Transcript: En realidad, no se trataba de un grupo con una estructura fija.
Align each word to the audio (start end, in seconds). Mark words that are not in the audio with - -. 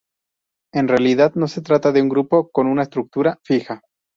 En 0.73 0.87
realidad, 0.87 1.35
no 1.35 1.47
se 1.47 1.61
trataba 1.61 1.93
de 1.93 2.01
un 2.01 2.09
grupo 2.09 2.49
con 2.49 2.65
una 2.65 2.81
estructura 2.81 3.37
fija. 3.43 3.83